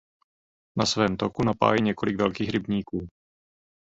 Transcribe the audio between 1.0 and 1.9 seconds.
toku napájí